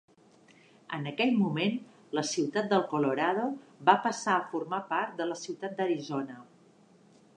[0.97, 1.75] En aquell moment,
[2.19, 3.45] la ciutat del Colorado
[3.91, 6.41] va passar a formar part de la ciutat d'Arizona.